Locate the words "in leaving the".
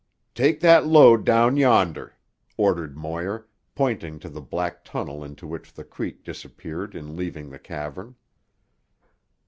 6.95-7.59